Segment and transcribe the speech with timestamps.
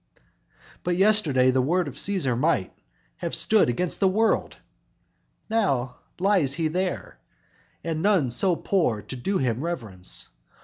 [0.83, 2.73] But, yesterday the word of Cæsar might
[3.17, 4.57] Have stood against the world,
[5.47, 7.19] now lies he there,
[7.83, 10.29] And none so poor to do him reverence.